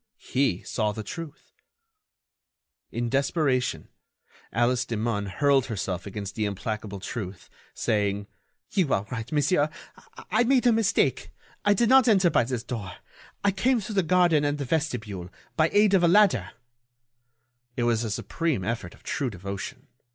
He 0.17 0.63
saw 0.63 0.93
the 0.93 1.03
truth! 1.03 1.51
In 2.91 3.07
desperation, 3.07 3.87
Alice 4.51 4.83
Demun 4.83 5.27
hurled 5.27 5.67
herself 5.67 6.07
against 6.07 6.33
the 6.33 6.45
implacable 6.45 6.99
truth, 6.99 7.51
saying: 7.75 8.25
"You 8.71 8.91
are 8.95 9.05
right, 9.11 9.31
monsieur. 9.31 9.69
I 10.31 10.43
made 10.45 10.65
a 10.65 10.71
mistake. 10.71 11.29
I 11.63 11.75
did 11.75 11.87
not 11.89 12.07
enter 12.07 12.31
by 12.31 12.45
this 12.45 12.63
door. 12.63 12.93
I 13.43 13.51
came 13.51 13.79
through 13.79 13.93
the 13.93 14.01
garden 14.01 14.43
and 14.43 14.57
the 14.57 14.65
vestibule... 14.65 15.29
by 15.55 15.69
aid 15.71 15.93
of 15.93 16.01
a 16.01 16.07
ladder—" 16.07 16.49
It 17.77 17.83
was 17.83 18.03
a 18.03 18.09
supreme 18.09 18.63
effort 18.63 18.95
of 18.95 19.03
true 19.03 19.29
devotion. 19.29 19.85